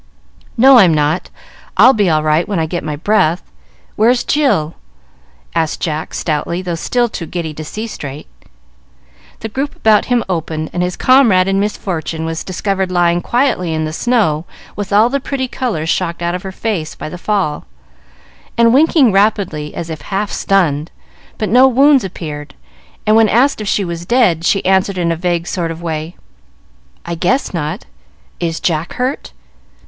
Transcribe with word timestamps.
"No, 0.57 0.79
I'm 0.79 0.95
not. 0.95 1.29
I'll 1.77 1.93
be 1.93 2.09
all 2.09 2.23
right 2.23 2.47
when 2.47 2.57
I 2.57 2.65
get 2.65 2.83
my 2.83 2.95
breath. 2.95 3.43
Where's 3.95 4.23
Jill?" 4.23 4.73
asked 5.53 5.79
Jack, 5.79 6.15
stoutly, 6.15 6.63
though 6.63 6.73
still 6.73 7.07
too 7.07 7.27
giddy 7.27 7.53
to 7.53 7.63
see 7.63 7.85
straight. 7.85 8.25
The 9.41 9.47
group 9.49 9.75
about 9.75 10.05
him 10.05 10.23
opened, 10.27 10.71
and 10.73 10.81
his 10.81 10.95
comrade 10.95 11.47
in 11.47 11.59
misfortune 11.59 12.25
was 12.25 12.43
discovered 12.43 12.91
lying 12.91 13.21
quietly 13.21 13.75
in 13.75 13.85
the 13.85 13.93
snow 13.93 14.45
with 14.75 14.91
all 14.91 15.07
the 15.07 15.19
pretty 15.19 15.47
color 15.47 15.85
shocked 15.85 16.23
out 16.23 16.33
of 16.33 16.41
her 16.41 16.51
face 16.51 16.95
by 16.95 17.07
the 17.07 17.19
fall, 17.19 17.65
and 18.57 18.73
winking 18.73 19.11
rapidly, 19.11 19.75
as 19.75 19.87
if 19.91 20.01
half 20.01 20.31
stunned. 20.31 20.89
But 21.37 21.49
no 21.49 21.67
wounds 21.67 22.03
appeared, 22.03 22.55
and 23.05 23.15
when 23.15 23.29
asked 23.29 23.61
if 23.61 23.67
she 23.67 23.85
was 23.85 24.07
dead, 24.07 24.45
she 24.45 24.65
answered 24.65 24.97
in 24.97 25.11
a 25.11 25.15
vague 25.15 25.45
sort 25.45 25.69
of 25.69 25.79
way, 25.79 26.15
"I 27.05 27.13
guess 27.13 27.53
not. 27.53 27.85
Is 28.39 28.59
Jack 28.59 28.93
hurt?" 28.93 29.31